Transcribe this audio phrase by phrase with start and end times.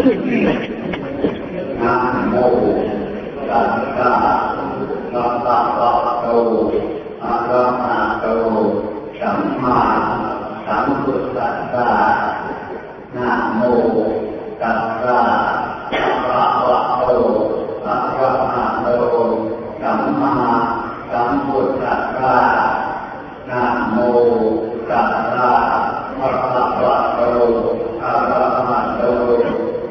[0.00, 1.94] นะ
[2.28, 2.34] โม
[3.48, 4.12] ตัสสะ
[5.12, 6.26] ภะคะวะโต
[7.24, 8.26] อะระหะโต
[9.20, 9.80] สัมมา
[10.66, 11.90] สัมพุทธัสสะ
[13.16, 13.60] นะโม
[14.60, 15.18] ตัสสะ
[15.92, 17.04] ภะคะวะโต
[17.86, 18.86] อะระหะโต
[19.80, 20.34] สัมมา
[21.10, 22.38] สัมพุทธัสสะ
[23.48, 23.96] นะโม
[24.90, 25.52] ตัสสะ
[26.18, 27.20] ภะคะวะโต
[28.02, 29.02] อะระหะโต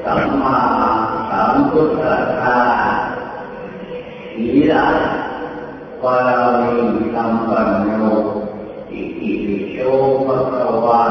[0.05, 0.57] สัมมา
[1.29, 2.57] สัมพุทธัสสะ
[4.35, 4.85] ศีลา
[6.01, 6.75] ปารามิ
[7.13, 7.89] สัมปันโน
[8.91, 9.77] อิติปิโส
[10.25, 11.03] ภะคะวะ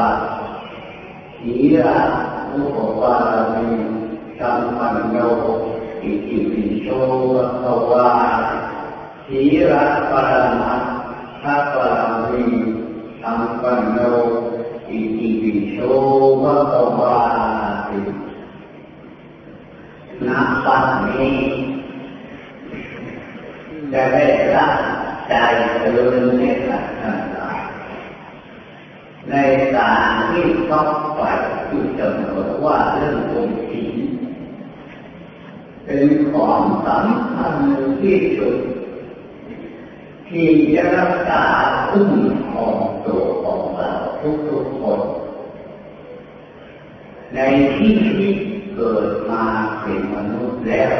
[1.39, 1.97] ศีลา
[2.51, 3.69] อุปปารามิ
[4.39, 5.17] สัมปันโน
[6.03, 6.87] อิติปิโส
[7.33, 8.09] ภะคะวะ
[9.69, 10.83] ศีลาปรมัต
[11.43, 12.43] ถะปรามิ
[13.21, 13.97] สัมปันโน
[14.89, 15.77] อิติปิโส
[16.41, 17.17] ภะคะวะ
[20.27, 20.29] ณ
[20.65, 21.35] ปัจจุบัน
[23.91, 24.23] จะได้
[24.55, 24.67] ละ
[25.29, 25.33] ใจ
[25.81, 27.59] เดินในสัตว์ทั้งหลาย
[29.29, 29.33] ใน
[29.75, 31.21] การที่ต้องไป
[31.67, 33.97] อยู่เสมอว่าเรื่องของศีล
[35.83, 37.53] เป็นของสำคัญ
[38.01, 38.78] ที่สุด
[40.29, 41.43] ที่จะรักษา
[41.89, 42.11] คุ้ม
[42.49, 43.91] ครองตัวของเรา
[44.47, 45.01] ทุกๆคน
[47.33, 47.39] ใน
[47.75, 48.33] ที่ที่
[48.75, 49.43] เกิดมา
[49.81, 50.93] เป็นมนุษย์แล้ว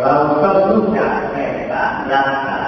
[0.00, 1.36] เราต้องรู้จักใน
[1.70, 2.60] การรักษา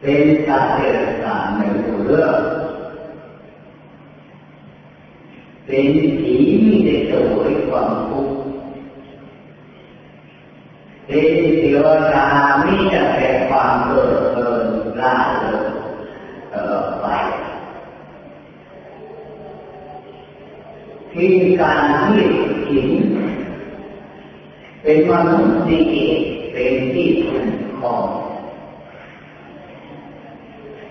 [0.00, 2.38] เป็นสาเหตุการหนึ่งเรื่อง
[5.66, 5.86] เป็น
[6.20, 8.37] ผีมีแต่สวยความทุกข์
[11.10, 11.28] เป็น
[11.58, 12.26] เทวดา
[12.64, 14.66] มีแต่ความเกิดเกิน
[15.00, 15.66] ล่าเริง
[16.52, 17.06] ตลอดไป
[21.12, 21.82] ที่การ
[22.16, 22.28] ที่
[22.68, 22.90] ถิง
[24.82, 25.86] เป็นมนุษย์ที่
[26.52, 27.48] เป็นที่คุ้ม
[27.78, 28.06] ครอง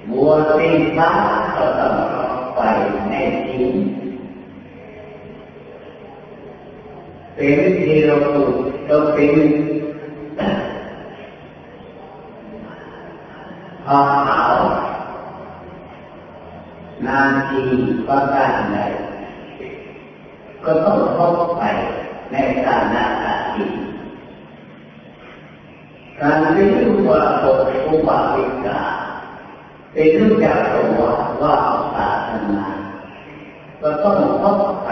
[0.09, 1.09] บัวเป็นพระ
[1.55, 1.95] ก็ต้อง
[2.55, 2.59] ไป
[3.09, 3.13] ใน
[3.47, 3.75] ทิ้ง
[7.35, 9.35] เป็นเทวบุตรก็เป็น
[13.87, 14.43] พอเขา
[17.07, 17.63] นาที
[18.07, 18.77] ประการใด
[20.65, 21.63] ก็ต้องพบไป
[22.31, 23.03] ในฐานะ
[23.53, 23.69] ที่
[26.19, 28.79] การเรียนว่าบทอุบาสิกา
[29.91, 31.01] เป็นรู้จักตัว
[31.41, 31.53] ว่า
[31.95, 32.67] ศาสนา
[33.81, 34.89] ก็ต้องพบไป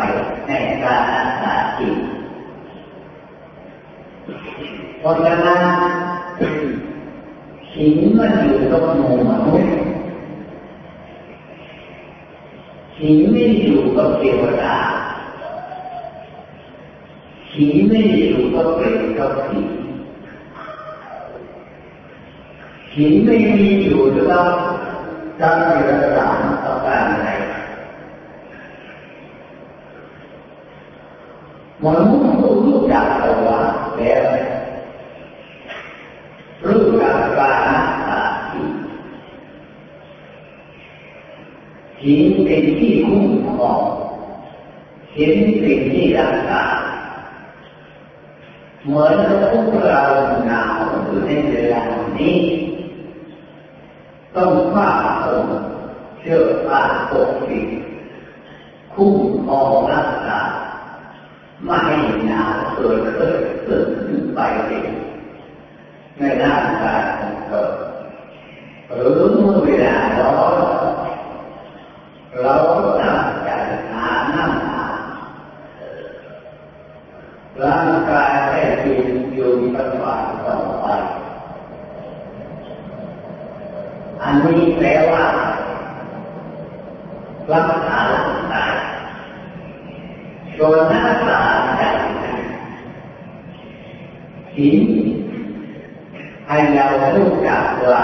[0.47, 0.51] ใน
[0.83, 1.97] การรักษาจิต
[5.00, 5.94] เพราะฉะนั้น
[7.78, 9.72] สิ่งมันอยู่กับหมู่ มนุษย์
[12.97, 14.75] สิ่งไม่อยู่กับเทวดา
[17.52, 19.59] ผีไม่อยู่ก็เป็นก็ผี
[22.91, 24.50] ผีไม่มีอยู่แล้ว
[25.40, 26.28] จะมีรักษา
[26.66, 27.30] ต่อการไหน
[31.84, 33.47] มนุษย์รู้จักตัว
[33.97, 34.24] แล้ว
[36.66, 38.19] รู้จักการรักษา
[38.50, 38.63] ผี
[42.08, 43.82] ผีเป็นที่คุ้มครอง
[45.16, 46.62] เห็นเป็นที่รักษา
[48.84, 49.16] เหมือน
[49.52, 50.02] พวกเรา
[50.48, 51.82] หนาวอยู่ในเวลา
[52.20, 52.38] นี้
[54.36, 54.90] ต้องผ้า
[55.24, 55.48] ห่ม
[56.20, 57.68] เชือกผ้าปกปิด
[58.94, 60.40] คุ้มครองรักษา
[61.66, 61.96] ไม่ให้
[62.28, 63.36] หนาวเกิดขึ้น
[63.66, 64.90] เกิดขึ้นไปเอง
[66.18, 67.70] ในร่างกายของเธอ
[68.90, 70.34] หรือเมื่อเวลาร้อ
[70.84, 70.84] น
[72.41, 72.56] เรา
[73.01, 73.50] ตั้งใจ
[73.91, 74.84] หาน้ำหา
[77.62, 80.85] ร่างกายแค่ยืนอยู่ปัจจุบันต่อไป
[84.22, 85.25] อันนี้แปลว่า
[87.51, 88.74] รักษาร่างกาย
[90.57, 91.39] ส่วนรักษา
[91.77, 91.83] ใจ
[94.57, 94.77] หิน
[96.48, 98.01] ให้เรารู้จักว่า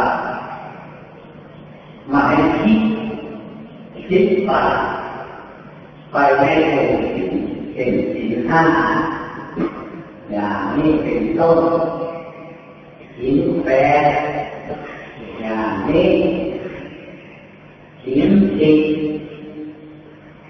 [2.09, 2.90] หมายคิด
[4.13, 4.51] คิดไป
[6.11, 7.33] ไปในหมู่สิ่ง
[7.73, 8.63] เป็นสิ่งห้า
[10.31, 11.59] อย่างนี้เป็นต้น
[13.19, 13.73] หินแปร
[15.41, 16.11] อย่างนี้
[18.03, 18.79] หินสิบ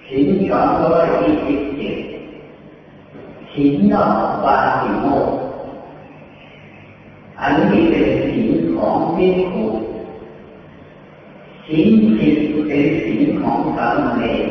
[0.09, 1.97] หินสองร้อยยี่สิบเจ็ด
[3.53, 5.05] หินดอกบาสิโม
[7.41, 9.80] อันนี้เป็นหินของพิคุ
[11.71, 12.37] หินสิบ
[12.67, 14.47] เป็นหินของสามเณร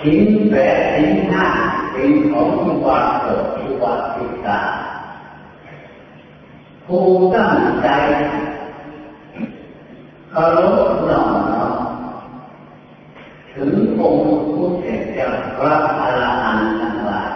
[0.00, 1.46] ทิ้งแปดทิ้งห้า
[1.92, 4.60] เป็นของผู้วาดเกิดผู้วาดติตา
[6.86, 7.88] ผู้ตั้งใจ
[10.30, 10.58] เคาร
[10.88, 11.20] พหน่อ
[11.50, 11.72] น้อม
[13.52, 14.22] ถึงองค์
[14.52, 17.32] ผู้เสด็จพระอรหันต์ทั้งหลาย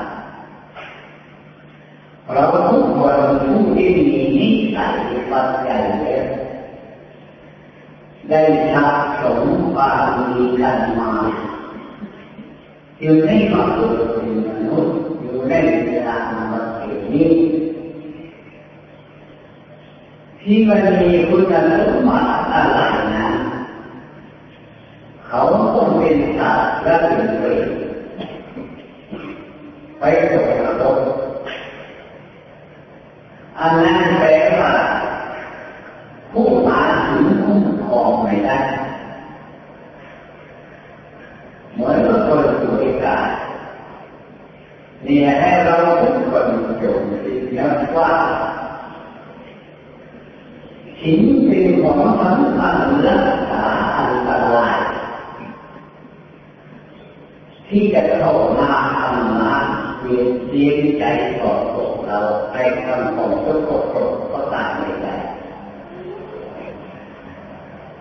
[2.32, 4.94] เราทุกคนผู้ที่มีนิสัย
[5.30, 6.27] ปัจจัยเล็ก
[8.28, 8.40] ได้
[8.72, 9.40] ชักสม
[9.76, 11.10] บารมีกันมา
[13.00, 15.52] อยู่ในมาเกิดเป็นมนุษย์อยู่ใน
[15.86, 16.18] เวลา
[16.52, 17.30] มาเกิดนี้
[20.40, 21.42] ที่มันมีคุณ
[21.88, 22.78] สมบัติอะไร
[23.16, 23.28] นะ
[25.26, 25.38] เขา
[25.74, 27.68] ต้องเป็นสัตว์และเป็นเปรต
[29.98, 30.02] ไป
[30.82, 30.98] ตก
[33.60, 34.28] อันนั้นแปล
[34.58, 34.72] ว่า
[36.32, 38.58] ผู้มาถึงคุ้มครองไม่ได้
[41.74, 43.28] เหมือนกับคนป่วยกาย
[45.04, 46.46] เนี่ยให้เราทุกคน
[46.82, 47.66] จงคิดนะ
[47.96, 48.10] ว่า
[51.00, 53.64] สิ่งเป็นของสำคัญรักษา
[53.96, 54.78] อันตราย
[57.68, 58.70] ที่จะเข้ามา
[59.00, 59.64] ทำงาน
[60.00, 61.04] เวียนเสียใจ
[61.40, 62.18] ต่อตัวเรา
[62.50, 62.56] ไป
[63.28, 65.16] ทำของทุกข์ก็ตามไม่ได้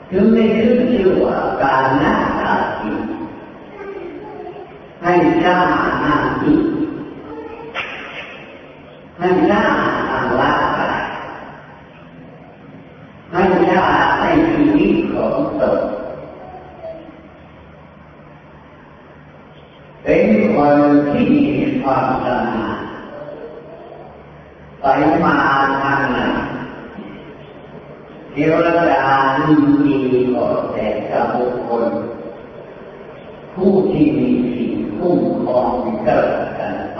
[0.09, 2.91] ถึงไม่ขึ้นชื่อว่าการนั่งตาจิ
[5.01, 5.11] ให้
[5.43, 5.57] กล้า
[6.03, 6.61] นั่งจิต
[9.17, 9.63] ให้กล้า
[10.09, 11.01] ทำละกาย
[13.31, 13.85] ให้กล้า
[14.19, 15.79] ให้ชีวิตของตน
[20.03, 20.77] เป็นคน
[21.09, 21.45] ที่มี
[21.81, 22.76] ความสามารถ
[24.89, 24.93] ไป
[25.25, 25.35] มา
[25.81, 26.17] ทางไหน
[28.31, 29.05] เทวดา
[29.39, 29.97] ยินดี
[30.35, 31.85] ก็แต่กับบุคคล
[33.53, 35.67] ผู้ที่มีสิ่งคุ้มครอง
[36.03, 36.29] เกิด
[36.59, 36.99] กันไป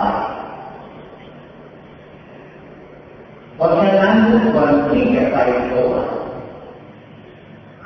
[3.54, 5.36] เพราะฉะนั้นทุกคนที่จะไป
[5.68, 5.92] โลก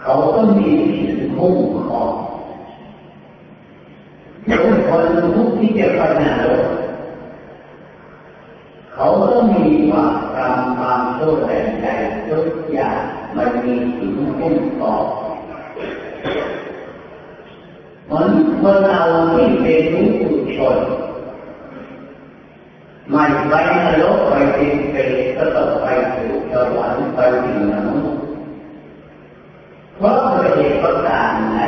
[0.01, 1.57] เขาต้องมีสิ่งคุ้ม
[1.89, 2.11] ครอง
[4.49, 5.05] ทุกคน
[5.37, 6.65] ทุกที่จะไปนรก
[8.95, 11.87] เขาต้องมีความกรรมความชั่วแรงใจ
[12.29, 13.01] ทุกอย่าง
[13.37, 15.05] มันมีสิ่งคุ้มครอง
[18.07, 18.29] เหมือน
[18.61, 19.01] เมื่อเรา
[19.33, 19.83] ที่เป็น
[20.19, 20.79] ผู้ชน
[23.11, 23.55] ไม่ไป
[23.85, 28.23] นรกไปเป็นเปรตก็ต้องไปสู่สวรรค์ไปถึงนุษย์
[29.97, 30.17] เพราะ
[30.55, 31.61] เหตุประการใด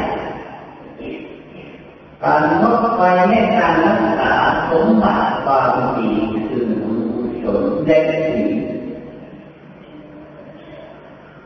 [2.23, 4.33] การงดไปในการรักษา
[4.71, 6.13] สมบัติความดี
[7.45, 8.51] คือบุญชนได้สิ่ง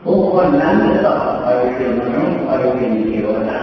[0.05, 3.61] บุคคลนั้นจะต้อไปเป็นมนุษย์ไปเป็นเทวดา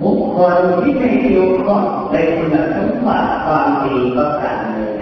[0.00, 4.92] บุคคลที่ไม่เกี่ยวข้องในคุณสมบัติความดีประการหนึ่ง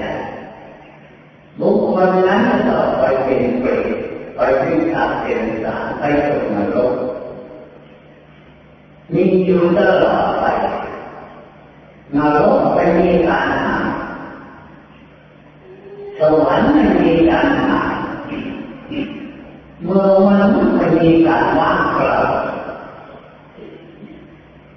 [1.61, 3.87] บุคคลนั้นต้อไปเป็นเปรต
[4.37, 6.95] ไปเป็นสัตว์เป็นสารไปตกนรก
[9.13, 10.45] มีอยู่ตลอดไป
[12.17, 13.70] นรกไม่มีการห
[16.21, 17.95] สวรรค์ไม่มีการหาย
[19.85, 22.15] เมื่อมันไม่มีการว่างเปล่า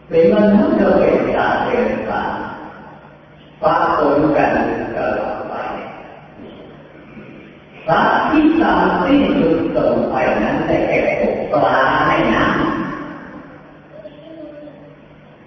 [0.07, 2.21] เป็นมนุษย์ก็เป็นสาเป็นสา
[3.61, 4.51] ปะปนกัน
[4.95, 5.53] ตลอดไป
[7.87, 11.01] สัตว์ที่ตามที่สุดตรงไปนั้นได้แก่
[11.51, 12.63] ปลาให้น้ำ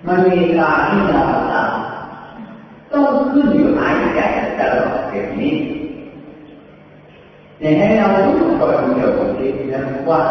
[0.07, 0.86] มันมีการ
[10.11, 10.23] ว่า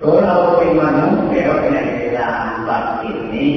[0.00, 2.28] ตัวเราเป็นมนุษย์แล้วในเวลา
[2.68, 3.52] บัดนี้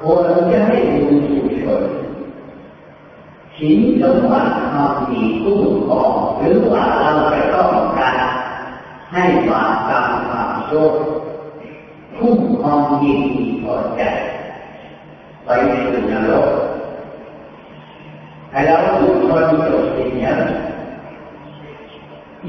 [0.00, 0.20] ควร
[0.52, 1.82] จะให้ดูสุชน
[3.58, 8.16] สิ่งสมบัติความดีคุ้มครองหรือว่าเราจะต้องการ
[9.12, 10.86] ให้บาปกรรมความชั่ว
[12.18, 14.02] คุ้มครองยินดีพอใจ
[15.44, 16.48] ไปสู่นรก
[18.50, 20.30] ให้เราทุกคนจดสิ่งนี้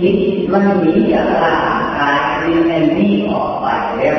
[0.01, 0.17] ยิน
[0.51, 3.65] มันหนีจากร่างกายที่แน่นี้ออกไป
[3.97, 4.17] แล้ว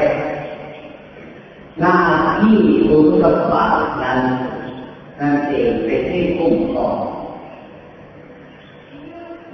[1.80, 1.94] หน้า
[2.40, 4.20] ที่คุณสมบัตินั้น
[5.18, 6.96] นั่นเองเป็นที่คุ้มครอง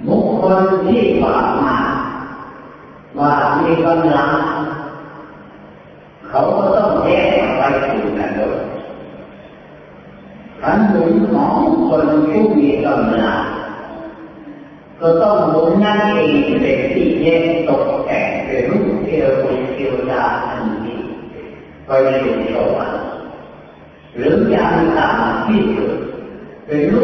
[0.07, 1.77] บุคคลที่ฝากมา
[3.19, 4.31] ว่ามีกำลัง
[6.29, 8.59] เขาก็ต้องแยกไปสู่นรก
[10.61, 11.55] ขันหนุนของ
[11.87, 13.50] คนผู้มีกำลัง
[15.01, 20.95] ก็ต้องหนุนนั่นเองเป็นที่แยกตกแต่งเป็นรูปเทวดาเทวดาทันที
[21.85, 21.89] ไป
[22.21, 23.05] อยู่สวรรค์
[24.15, 25.93] หรือยังต่ำที่สุด
[26.65, 27.01] เป็นลู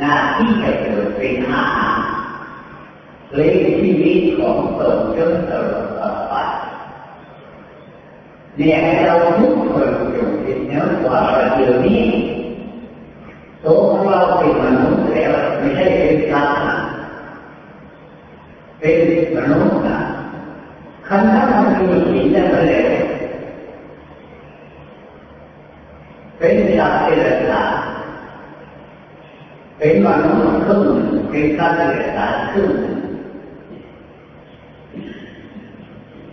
[0.00, 1.98] หน้าที่จะเกิดเป็นอาหาร
[3.34, 5.74] เลี้ยงชีวิตของตนจนตล
[6.06, 6.34] อดไป
[8.56, 8.76] เนี่ย
[9.06, 11.20] เราทุกคนอยู่ที่นื้ว่า
[11.56, 12.04] เดี๋ยวนี้
[13.64, 16.56] ตัวของเราเป็นมนุษย์แล้วไม่ใช่เป็นสัตว์
[18.80, 18.98] เป็น
[19.36, 19.98] มนุษย์นะ
[21.06, 27.75] คันถ้ามันมีศีลแล้วเป็นสัตว์ที่รักษาเป็นมนุษย์เป็นสัตว์
[29.80, 30.14] ที่รั
[32.06, 32.72] กษาครึ่ง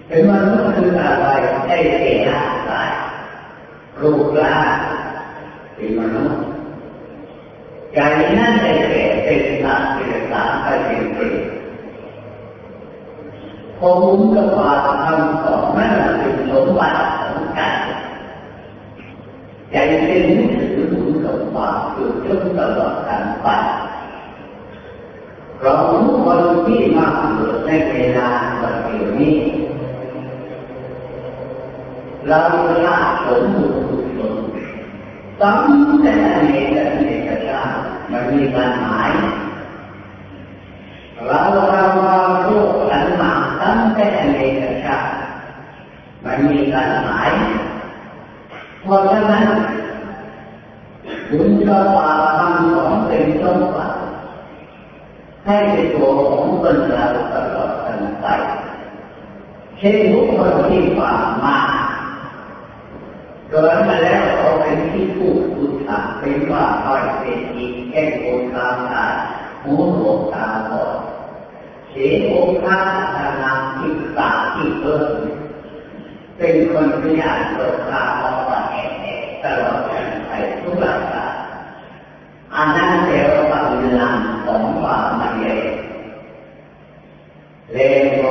[0.07, 1.27] เป็นมนุษย์คืออะไร
[1.67, 2.91] ได้เสียร่างกาย
[4.01, 4.77] รูปร่าง
[5.75, 6.41] เป็นมนุษย์
[7.93, 7.99] ใจ
[8.37, 11.43] นั่นได้แก่เป็นสัตว์ที่รักษาไปเป็นเปรต
[13.79, 14.01] ผม
[14.33, 14.71] กับปา
[15.03, 17.75] ทำของนั่นเป็นสมบัติของกัน
[19.71, 19.75] ใจ
[20.07, 20.23] เป็น
[21.53, 23.47] ถือบุญกับปาอยู่จนตลอดการไป
[25.61, 28.29] เราทุกคนที่มาเกิดในเวลา
[28.61, 29.37] วันเดียวนี้
[32.27, 32.39] เรา
[32.85, 33.79] ละสมบูรณ์
[34.17, 34.35] สุด
[35.41, 35.61] ตั้ง
[36.01, 37.61] แต่ในแต่ในกระชา
[38.11, 39.11] มันมีการหมาย
[41.27, 41.39] เรา
[41.71, 43.31] เราเราลูกหลานมา
[43.61, 44.97] ตั้งแต่ในกระชา
[46.23, 47.29] มันมีการหมาย
[48.81, 49.45] เพราะฉะนั้น
[51.37, 53.97] บุญกับบาปทำของเป็นสมบัติ
[55.45, 58.27] ให้เป็นตัวของตนเราตลอดกันไป
[59.77, 61.11] เช่นบุคคลที่ฝ่า
[61.43, 61.57] มา
[63.49, 68.23] เกิดมาแล้วเขาเป็นที่พูดพูดถาเป็นว่าคอยเป็นอีกแก้โก
[68.55, 69.05] ตาตา
[69.63, 70.97] หูหนวกตาบอด
[71.89, 72.85] เสียโอกาส
[73.15, 75.09] ทางนามที่ตาที่เพิ่ม
[76.37, 81.22] เป็นคนพยานเปิดตาออกมาแห่ตลอดกันไปทุกหลักา
[82.55, 85.61] อันนั้นเรียกว่าเป็นลำของความมันเลย
[87.73, 87.77] เล
[88.21, 88.25] ว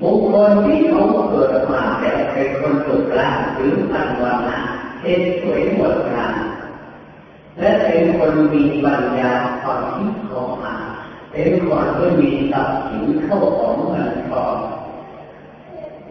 [0.00, 4.58] บุคคลที่เขาเกิดมาแต่เป็นคนสุดร่างหรือพันวันะ
[5.00, 6.34] เป็นสวยหมดงาน
[7.58, 10.74] และเป็นคนมีปัญญาความคิดของมา
[11.32, 14.56] เป็นคนที่มีทรัพย์สินเข้าของเงินทอง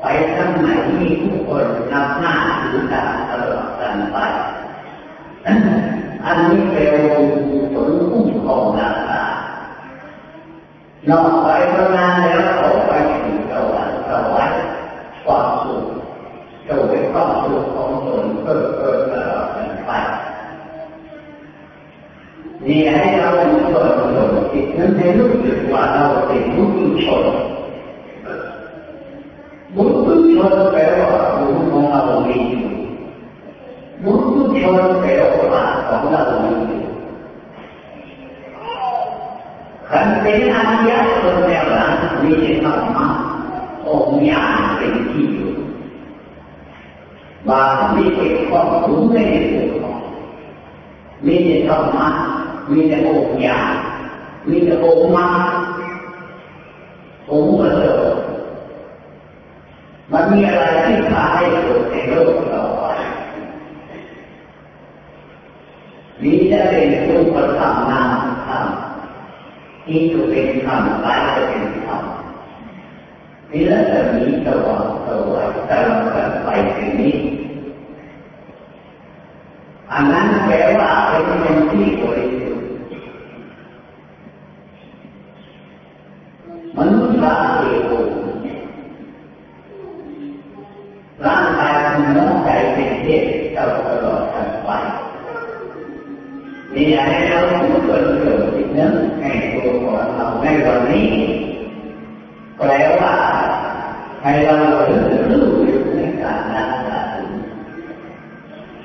[0.02, 0.68] ไปทั้งไหน
[1.00, 4.18] มีผู้คนนับหน้าถือตาตลอดกันไป
[6.26, 6.92] อันนี้เป็น
[7.74, 9.22] ผลคุ้มครองราคา
[11.10, 12.30] นอกไปประมาณ
[12.90, 12.92] ป
[13.24, 14.64] ถึงสวรรค์สวรรค์
[15.26, 15.86] ความสุข
[16.68, 19.92] จะเป็นความสุขของตนเพิ่มเพิ่มตลอดกันไป
[22.66, 26.68] นี่ให้เราเป็นคนคนจิตนั้นให้รู้สึกว่าเราเป็นผู้
[27.06, 27.24] ชน
[29.76, 32.66] บุญกุศลแปลว่าบุญของเรามีอยู่
[34.04, 35.10] บุญกุศลแปล
[35.54, 36.90] ว่าของเรามีอยู่
[39.90, 41.88] ขันเป็นอริยชนแล้วนะ
[42.24, 42.32] มี
[42.64, 43.08] ธรรมะ
[43.88, 45.52] องค์ญาณเป็นที่อยู่
[47.50, 49.18] บางมีเอกความรู้ใน
[49.52, 50.00] ตัวของ
[51.26, 51.38] มี
[51.68, 52.08] ธรรมะ
[52.70, 53.74] มีแต่องค์ญาณ
[54.60, 55.30] มีแต่องค์มรร
[57.28, 58.16] คองค์ประเสริฐ
[60.12, 62.62] มันมีอะไรที่พาให้เกิดในโลกเรา
[66.22, 68.12] มีแต่เป็นรูปธรรมนาม
[68.48, 68.66] ธรรม
[69.86, 72.04] ที่จะเป็นธรรมกายจะเป็นธรรม
[73.52, 77.16] นี่แล้วจะมีสว่างสวยตลอดกันไปถึงนี้
[79.92, 82.29] อันนั้นแปลว่าเป็นคนที่บริ
[97.08, 101.10] นี่ให้เราทุกคนเกิดจิตนั้นในตัวของเราในวันนี้
[102.58, 103.14] แปลว่า
[104.22, 104.56] ให้เรา
[104.90, 105.00] รู้
[105.32, 106.70] รู้อยู่ในการนั้น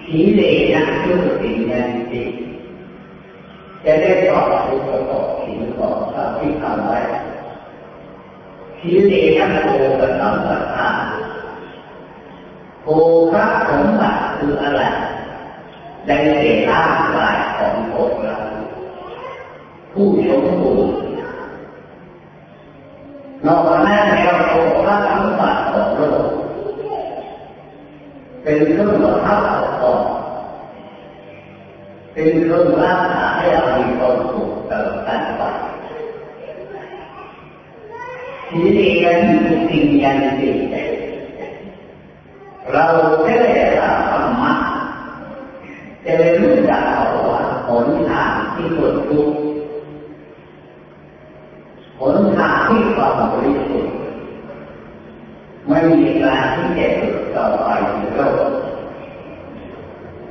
[0.04, 0.42] สีเล
[0.74, 2.22] นะคือสิ่งนั้นสิ
[3.84, 6.98] จะได้ตอบทุกข์ตอบสิ่งของเราที่ทำไว้
[8.78, 10.88] สีเลนะโกกับน้องสัตตา
[12.82, 12.88] โก
[13.32, 14.82] พระสมบัติคืออะไร
[16.06, 18.36] ได้แก่ร่างกายของพวกเรา
[19.92, 20.96] ผู้สมบูรณ์
[23.46, 26.26] นอกนั้นแล้วโภาพสมบัติของโลก
[28.42, 29.40] เป็นเครื่องบังคับ
[29.80, 30.00] ของ
[32.12, 35.42] เป็นเครื่องรักษาให้เรามีความสุขตลอดกาลไป
[38.48, 39.18] ทีนี้กัน
[39.68, 40.50] สิ่งยันติ
[42.72, 42.86] เรา
[43.24, 43.34] ได้
[43.80, 44.03] รับธรรมะ
[46.04, 49.28] จะได้รู้จักเอาว่าหนทางที่สุดทุก
[51.98, 53.94] หนทางที่ความบริสุทธิ์
[55.68, 58.38] ไม่มีการที่จะเกิดต่อไปในโลก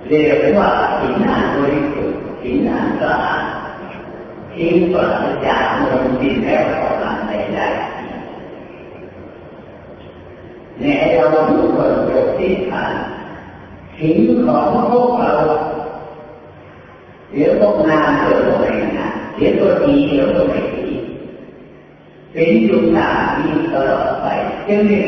[0.08, 3.44] เรียกว่าสินานบริสุทธิ์สินานสะอาด
[4.54, 8.04] ที่ปราศจากมลทินและของอันใดๆ
[10.80, 12.94] ในเราทุกคนเกิดที่ฐาน
[14.00, 15.34] สิ่งของพวกเรา
[17.32, 20.88] เดี๋ยวพวกงานเดี๋ยวพวกไม่งาเดี๋ยวตัวดีเดี๋ยวตัวไม่ดี
[22.32, 24.26] เป็นอยู่ตามนี้ตลอดไป
[24.68, 25.06] จึงเรียก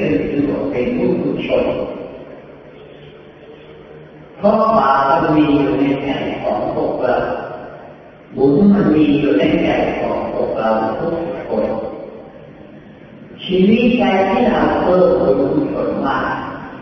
[0.50, 1.66] ว่าเป็นผู้ชน
[4.38, 6.10] เพราะบาปมันมีอยู่ในใจ
[6.42, 7.16] ของพวกเรา
[8.36, 11.16] บุญมันมีอยู่ในใจของพวกเราทุก
[11.50, 11.66] คน
[13.44, 16.26] ชีวิตใจที่เราเพิ่มพูนผลมาก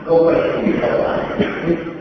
[0.06, 1.93] ก็ไปถึงสวรรค์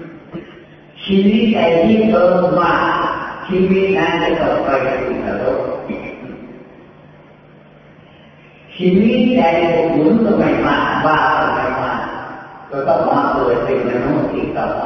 [1.06, 2.98] ชีวิตใจที่เพิ่มมาก
[3.46, 4.68] ชีวิตนั้นจะต่อไป
[5.00, 5.60] ถึงนรก
[8.76, 9.40] ชีวิตใจ
[9.94, 11.92] บุญก็ไม่มากบาปก็ไม่มา
[12.70, 14.84] ก็ต้องมาเกิดเป็นมนุษย์อีกต่อไป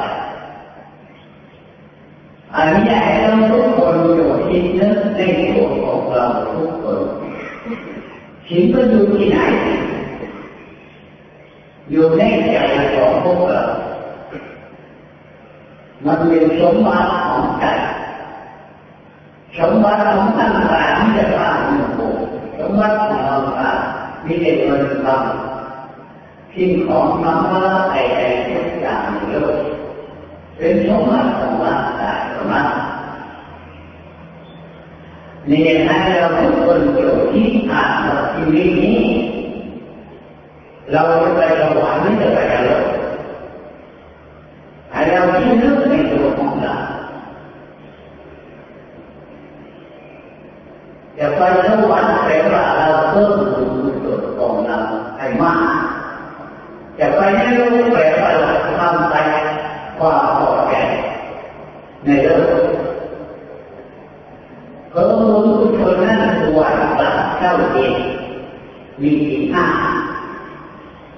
[2.55, 5.21] อันนี้ให้เราทุกคนอยู่ที่นึกใน
[5.53, 6.99] ตัวของเราทุกคน
[8.47, 9.39] สิ่งก็อยู่ที่ไหน
[11.91, 12.21] อยู่ใน
[12.51, 12.57] ใจ
[12.93, 13.63] ของพวกเรา
[16.05, 17.65] มันเป็นสมบัติของใจ
[19.59, 22.01] สมบัติของท่านหลายจะสร้างมันโต
[22.59, 23.35] สมบัติของเรา
[24.25, 29.57] มีแต่เงินทำสิ่งของธรรมะใดๆทุกอย่างในโลก
[30.57, 32.63] เป็นสมบัติของร่างกายของเรา
[35.49, 37.91] นี่ให้เราทุกคนโปรดที่อ่าน
[38.33, 38.99] ชีวิตนี้
[40.91, 42.66] เราจะไปสวรรค์ไม่จะไปนรกให้
[45.17, 46.75] เราคิดนึกในตัวของเรา
[51.17, 54.77] จะไปสวรรค์แปลว่าเราเพิ่มบุญกุศลของเรา
[55.17, 55.75] ให้มาก
[56.99, 59.15] จะไปในโลกแปลว่าเราทำใจ
[59.97, 60.75] ความพอใจ
[62.05, 62.27] ในโล
[62.61, 62.65] ก
[64.91, 66.89] เพิ่มบุญกุศลนั้นตัวเรา
[67.39, 67.93] เจ้าเอง
[69.01, 69.65] มีสี่ห้า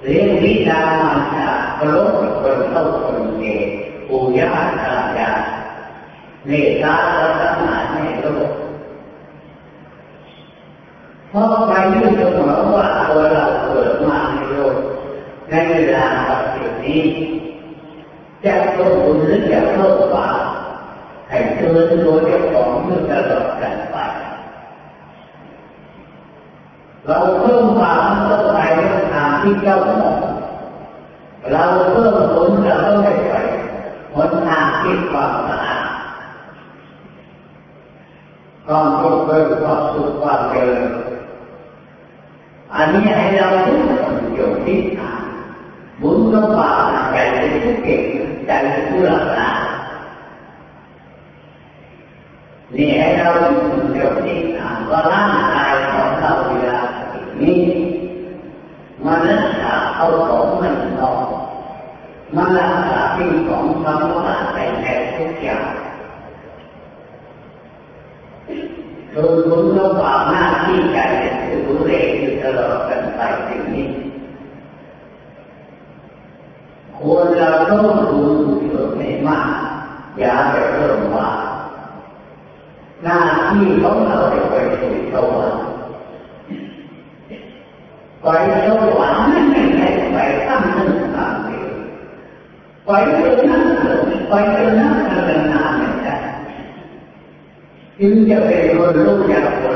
[0.02, 2.08] เรียนวิชามาจากโลก
[2.42, 3.44] คนเท่าคนเก
[4.10, 5.40] ปู่ย่าตายาย
[6.46, 6.50] เม
[6.82, 8.50] ตาตาและสมาในโลก
[11.28, 14.76] เพราะไปยึดเสมอว่าตัวเราเกิดมาในโลก
[15.50, 17.02] ในเวลาปัจจุบันนี้
[18.44, 20.40] จะเพิ่มบุญหรือจะเพิ่มบาป
[21.28, 23.96] ให้เตือนตัวเจ้าของเมื่อตลอดกันไป
[27.06, 30.16] เราเพิ่มความเข้าใจเรื่องทางที่เจ้าของ
[31.52, 33.34] เราเพิ่มบุญเราก็ไม่ไป
[34.14, 35.86] หนทางที่ ความสะอาด
[38.66, 40.90] ความสุขเกิดความสุขความเจริญ
[42.74, 45.24] อันนี้ให้เราทุกคนอยู่ที่ฐาน
[46.00, 48.02] บุญก็บาปใจเป็นผู้เก่ง
[48.46, 49.48] ใจเป็นผู้รักษา
[52.76, 56.80] นให้เราทุกคนอยู่ที่ฐานว่าร่างกายของเราเวลา
[57.40, 57.60] นี้
[59.04, 61.20] มันรักษาเอาของมันนอก
[62.36, 65.64] มันรักษาสิ่งของธรรมะแต่แท้ทุกอย่าง
[69.12, 70.98] คือบุญก็บาปหน้าที่ใจ
[71.44, 73.86] คือบุญเองอยู่ตลอดกันไปสิ่งนี้
[76.98, 78.28] ควรเราต้องรู้
[78.72, 79.48] ตัวไม่มาก
[80.18, 81.28] อย่าไปเพิ่มว่า
[83.04, 84.18] หน้าที่ของเรา
[84.50, 85.62] ไปสู่สวรรค์
[88.32, 90.16] ไปสวรรค์นั่นไม่ใช่ไป
[90.48, 91.70] ตั้งนั่งตามเดียว
[92.84, 93.64] ไปเจอนั่ง
[94.28, 96.16] ไปเจอนั่งกันนานไม่ได้
[97.98, 99.70] จึงจะเป็นคนรู้จักผ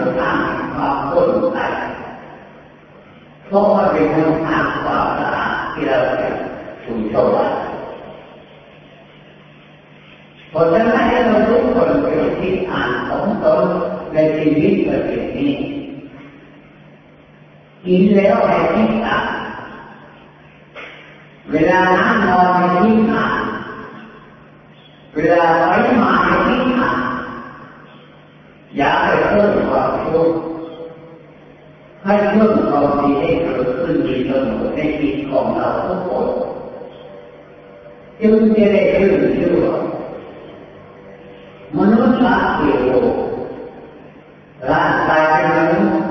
[17.86, 19.18] กินแล้วให้ที่อ่า
[21.50, 23.26] เวลานั่งนอนให้ที่อ่า
[25.14, 26.90] เวลาไปมาให้ที่อ่า
[28.76, 30.38] อย่าไปเพิ่มความทุกข์
[32.04, 36.28] ให้เรื่องความดีให้เกิดขึ้นดีเสมอในจิตของเราทุกคน
[38.20, 39.56] จึงจะได้ขึ้นชื่อ
[41.76, 43.04] มนุษย์ละเกียว
[44.70, 46.10] ร่างกายเป็นมนุษย์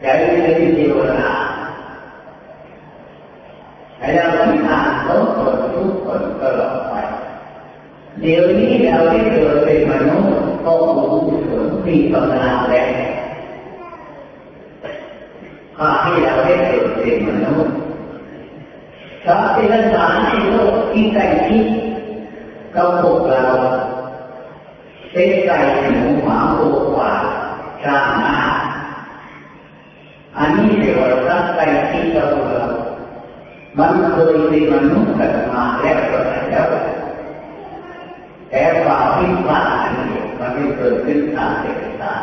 [0.00, 1.32] ใจเป็นเทวดา
[3.98, 6.94] ให้เราที่อ่านทุกคนทุกคนตลอดไป
[8.20, 10.30] เดี๋ยวนี้เราได้เกิดเป็นมนุษย์
[10.64, 11.10] ก็รู้
[11.48, 12.88] ถึงที่ภาวนาแล้ว
[15.76, 17.74] พาให้เราได้เกิดเป็นมนุษย์
[19.24, 21.66] สัตว์ที่สารในโลกที่ใกล้ชิด
[22.74, 23.44] กับพวกเรา
[25.12, 27.22] เป็นไก่หมูหมาวัวควาย
[27.82, 28.36] ช้างม้า
[30.36, 32.66] อันนี้เรียกว่าสัตว์ใกล้ชิดกับพวกเรา
[33.78, 36.18] มันเคยเป็นมนุษย์กันมาแล้วก็
[36.50, 36.68] แล้ว
[38.50, 39.60] แต่ความที่ว่า
[40.38, 42.14] มันไม่เกิดขึ้นตามเด็กตา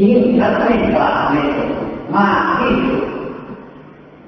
[0.00, 1.42] ยิ่งถ้าไม่ว่าไม่
[2.14, 3.04] มากที่สุด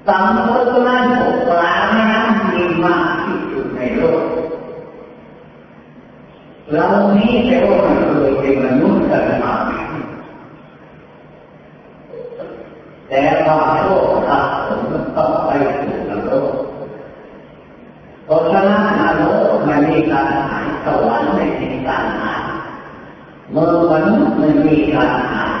[15.51, 16.53] ปสู่นรก
[18.25, 22.41] เพราะฉะนั้นนรกมันมีการหายสวรรค์ไม่มีการหาย
[23.51, 25.53] เมื่อมนุษย์มันมีการหาย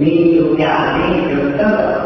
[0.00, 2.04] มีอยู่อย่างนี้อยู่ตลอดกัน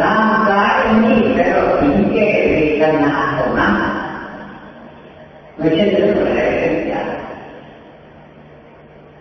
[0.00, 3.74] ร่างกายนี้แต่เราถึงแก้เวทนาของนั้น
[5.56, 7.08] ไม่ใช่เรื่องอะไรสักอย่าง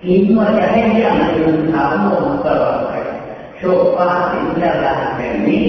[0.04, 2.92] กินว่าจะให้ยังยืนถามลงตลอดไป
[3.58, 5.66] โชคฟ้าสินดาราแบบนี้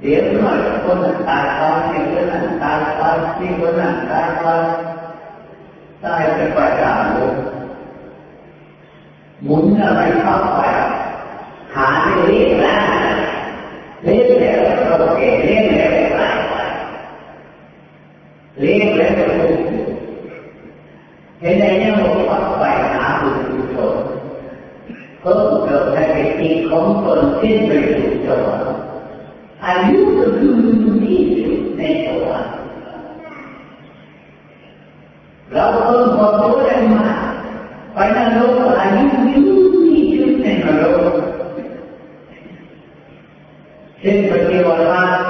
[0.00, 3.02] เดี๋ยวหน่อยคนนั้นตายไปนี่คนนั้นตายไป
[3.38, 4.44] นี่คนนั้นตายไป
[6.04, 7.34] ตายไปประจานโลก
[9.44, 29.72] หมุนอะไรเข้า
[37.94, 38.28] ไปหา
[38.92, 39.18] ได้
[44.00, 45.27] เรียกแล้วเรียกแ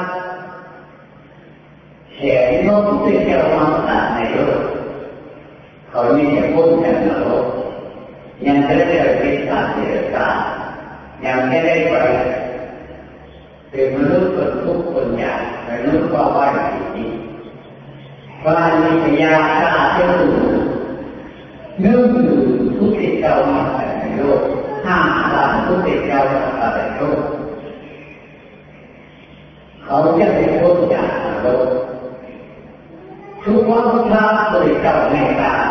[34.82, 35.70] เจ้าในการ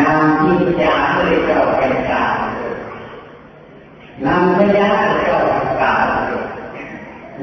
[0.00, 2.38] นางที่ยาบริเจ้าในการ
[4.24, 4.90] นางพญา
[5.22, 6.08] เจ้าในการ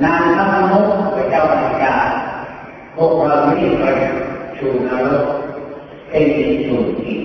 [0.04, 0.80] นางธรรมมุ
[1.16, 1.96] ขเจ้าในกา
[2.96, 3.84] พวกเราไม่ไป
[4.58, 5.28] ชูนรก
[6.10, 6.26] เป็น
[6.66, 7.18] ชูที่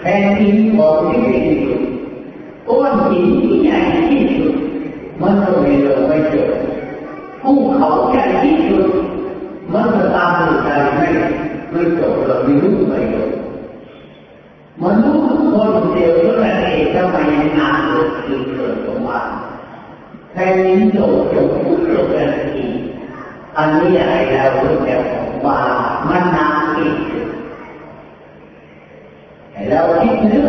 [0.00, 1.82] แผ่นดินบอกที่ที่สุด
[2.66, 4.54] ก้อนหินที่ใหญ่ที่สุด
[5.20, 6.50] มันก็ไม่ลงไม่เจอ
[7.42, 8.86] ภูเขาใหญ่ที่สุด
[9.72, 10.47] มันก็ตาม
[11.70, 13.30] ไม่จบเราไม่รู้ไม่จบ
[14.82, 15.54] มนุษย์ค
[15.84, 19.30] นเดียวเท่านั้นเองทำไมยังนานเลยคือเกิดสมบัติ
[20.32, 20.98] แผ่นดินโจ
[21.30, 22.64] โจพุทธโลกันที
[23.56, 25.02] อันนี้อะไรเรารู้แล้ว
[25.46, 25.58] ว่า
[26.08, 27.28] มันนานที่สุด
[29.70, 30.46] เราคิดนึก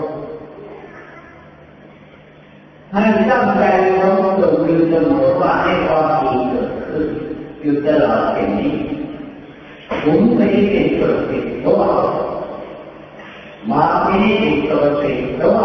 [15.57, 15.59] ว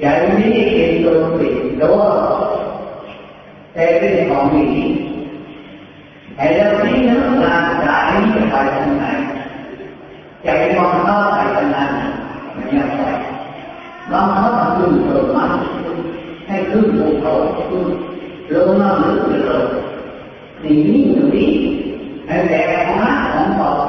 [0.00, 1.96] ใจไม่ได้เป็นตัวเป็นตัว
[3.72, 4.66] แต่เป็นของดี
[6.34, 9.04] แต่เราที่นั้นงานใจนี้ไปทางไหน
[10.42, 17.88] ใจมองเข้าไปทางนั้นไม่ยากไปลองเข้ามาขึ้นเกิดมาให้ขึ้นภูเขาขึ้น
[18.52, 19.66] ลงน้ำลึกลง
[20.62, 21.50] นี่นี่ตรงนี้
[22.26, 23.80] ให้แก่ของนักของ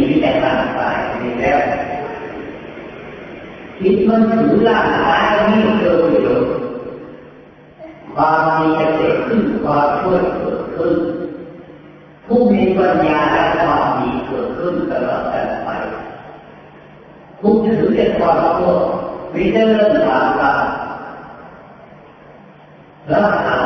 [0.00, 1.58] บุญมีอยู่แต่ร่างกายนี่แล้ว
[3.80, 6.38] จิตมันถือร่างกายนี้เกิดอยู่
[8.14, 10.94] ความมีเกิดขึ้นความช่วยเกิดขึ้น
[12.26, 15.22] ผู้มีปัญญาและความดีเกิดขึ้นตลอด
[15.64, 15.68] ไป
[17.40, 18.72] ผู้ถือแต่ความชั่ว
[19.34, 23.59] มีแต่เรื่องต่างๆรักษา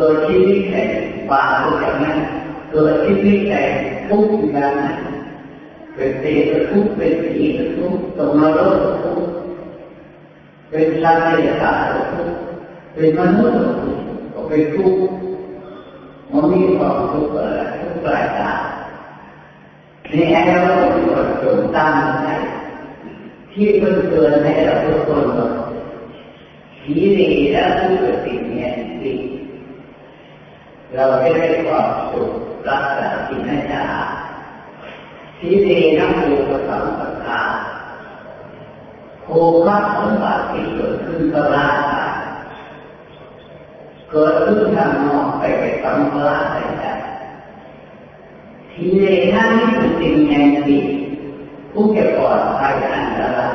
[0.00, 0.90] เกิดชีวิตแห่ง
[1.30, 2.18] บาปอย่างนั้น
[2.70, 3.70] เกิดชีวิตแห่ง
[4.08, 4.98] ทุกข์อย่างนั้น
[5.94, 6.34] เป็นเตะ
[6.70, 7.44] ทุกข์เป็นผี
[7.76, 9.30] ทุกข์ตรงนรกทุกข์
[10.70, 12.36] เป็นสัตว์เดรัจฉาทุกข์
[12.94, 15.00] เป็นมนุษย์ทุกข์ก็เป็นทุกข์
[16.32, 18.60] มันมีความทุกข์อะไรทุกข์หลายอย่าง
[20.12, 20.74] นี่ให้เรา
[21.42, 22.28] จดตั้งใจ
[23.52, 25.24] ที่มันเกิดให้เราทุกคน
[26.82, 28.70] ทีนี้แล้วทุกสิ่งเนี่ย
[29.04, 29.37] ดี
[30.94, 32.30] เราจะได้ความสุข
[32.68, 33.82] รักษาสิ่งนั้นจะ
[35.38, 37.40] ทีนี้นักบุญสัมปทา
[39.22, 39.28] โค
[39.66, 42.12] ข้าสมบัติที่เกิดขึ้นกับร่างกาย
[44.10, 46.44] เกิดขึ้นทางนอกไปไปทำร่าง
[46.82, 46.98] กาย
[48.72, 50.80] ทีนี้นั่นคือสิ่งแห่งดี
[51.72, 53.54] ผู้จะปลอดภัยอันตราย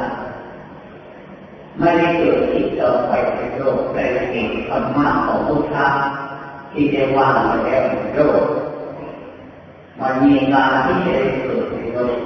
[1.77, 5.87] ไม่ได้เกิดที่ต่อไปเป็นโรคแต่เองธรรมะของพุทธะ
[6.73, 7.77] ที่จะวางมาแล้
[8.13, 8.43] โรค
[9.99, 12.17] มันมีงานที่จะเกิดในโลก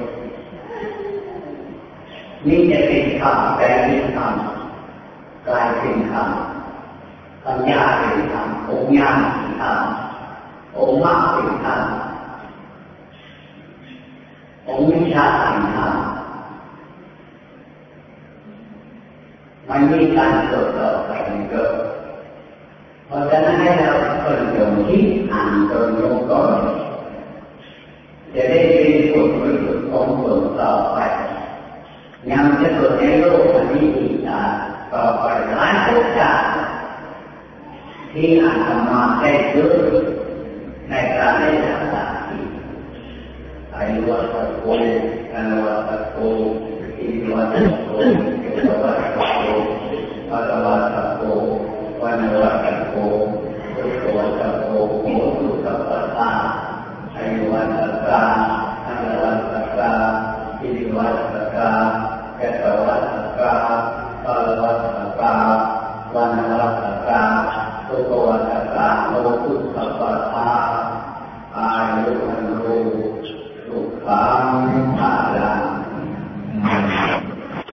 [2.47, 11.77] นี่จะเป็นคำแปลเป็นคำกลายเป็นคำปัญญาเป็นคำองค์ญาณเป็นคำองค์มรรคเป็นคำ
[14.67, 16.07] องค์วิชาเป็นคำ
[19.69, 21.11] มันมีการเกิดต่อไป
[21.51, 21.86] เกิด
[23.07, 23.93] เพราะฉะนั้นให้เรา
[24.23, 26.55] คนยงคิดอ่านจนยงก่อน
[28.33, 30.97] จะได้เป็นผลประโยนของตนต่อไป
[32.31, 34.15] ยังจะเกิดในโลกนี้อีก
[34.93, 36.45] ต่อไปหลายทุกอย่าง
[38.11, 39.73] ที่อาจจะมาได้เยอะ
[40.89, 42.43] ในการได้ทำต่างที่
[43.75, 44.65] อายุวัตโก
[45.33, 46.17] อายุวัตโก
[46.99, 47.89] อิวัตโก
[48.41, 48.45] เก
[48.81, 49.19] วัตโก
[50.29, 50.76] ปัตวัตโ
[69.47, 69.86] ಹೌದು